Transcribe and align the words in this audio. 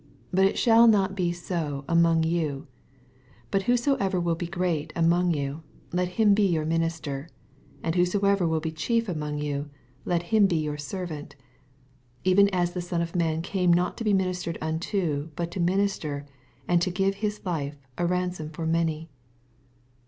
26 0.31 0.31
But 0.31 0.45
it 0.49 0.57
shall 0.57 0.87
not 0.87 1.15
be 1.15 1.31
so 1.31 1.85
among 1.87 2.23
yon: 2.23 2.65
but 3.51 3.61
whosoever 3.69 4.19
will 4.19 4.33
be 4.33 4.47
great 4.47 4.91
a 4.95 4.99
moDg 5.01 5.35
you, 5.35 5.63
let 5.93 6.07
him 6.07 6.33
be 6.33 6.41
your 6.41 6.65
minister: 6.65 7.29
27 7.81 7.81
And 7.83 7.95
whosoever 7.95 8.47
will 8.47 8.59
be 8.59 8.71
chief 8.71 9.07
among 9.07 9.37
you, 9.37 9.69
let 10.03 10.23
him 10.33 10.47
be 10.47 10.55
your 10.55 10.79
ser« 10.79 11.05
vant. 11.05 11.35
28 12.23 12.31
Even 12.31 12.49
as 12.49 12.73
the 12.73 12.81
Son 12.81 13.03
of 13.03 13.15
man 13.15 13.43
came 13.43 13.71
not 13.71 13.95
to 13.97 14.03
be 14.03 14.11
ministered 14.11 14.57
unto, 14.59 15.29
but 15.35 15.51
to 15.51 15.59
min 15.59 15.79
ister, 15.81 16.25
and 16.67 16.81
to 16.81 16.89
give 16.89 17.17
his 17.21 17.39
life 17.45 17.77
a 17.99 18.07
ransom 18.07 18.49
for 18.49 18.65
many. 18.65 19.07